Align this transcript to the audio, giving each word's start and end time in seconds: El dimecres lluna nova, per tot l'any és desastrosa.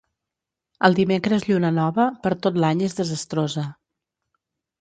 El 0.89 0.97
dimecres 0.99 1.45
lluna 1.49 1.71
nova, 1.75 2.07
per 2.25 2.31
tot 2.47 2.57
l'any 2.65 2.81
és 2.89 2.99
desastrosa. 3.01 3.67